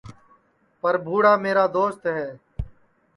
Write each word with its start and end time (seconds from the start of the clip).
برپھوئاڑا 0.81 1.33
میرا 1.45 1.65
دوست 1.75 2.01
ہے 2.15 2.25